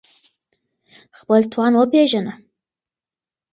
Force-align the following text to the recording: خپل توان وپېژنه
خپل 1.19 1.41
توان 1.51 1.73
وپېژنه 1.79 2.33